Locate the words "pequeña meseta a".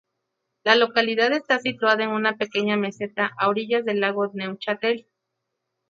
2.35-3.49